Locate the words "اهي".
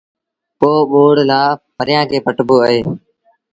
2.65-2.79